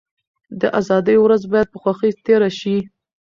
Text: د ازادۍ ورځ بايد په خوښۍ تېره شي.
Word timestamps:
د 0.61 0.63
ازادۍ 0.79 1.17
ورځ 1.21 1.41
بايد 1.51 1.67
په 1.71 1.77
خوښۍ 1.81 2.11
تېره 2.25 2.49
شي. 2.59 2.77